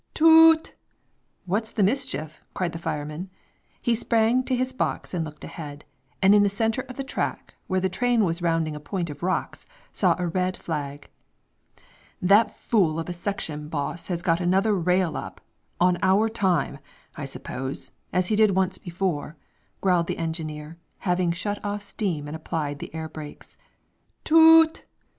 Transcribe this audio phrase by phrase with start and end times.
[0.15, 0.73] Toot!
[1.45, 3.29] "What's the mischief?" cried the fireman.
[3.79, 5.85] He sprung to his box and looked ahead,
[6.23, 9.21] and in the center of the track, where the train was rounding a point of
[9.21, 11.11] rocks, saw a red flag.
[12.19, 15.39] "That fool of a section boss has got another rail up,
[15.79, 16.79] on our time,
[17.15, 19.35] I suppose, as he did once before,"
[19.81, 23.55] growled the engineer, having shut off steam and applied the air brakes.
[24.23, 24.83] Toot!